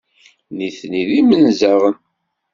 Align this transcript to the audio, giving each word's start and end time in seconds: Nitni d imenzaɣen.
Nitni 0.55 1.03
d 1.09 1.11
imenzaɣen. 1.19 1.95